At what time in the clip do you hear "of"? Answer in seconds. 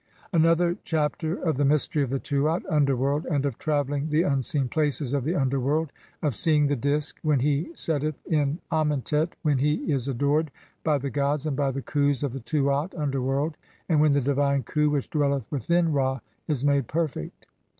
1.43-1.57, 2.01-2.09, 3.45-3.59, 5.13-5.23, 6.23-6.33, 12.23-12.33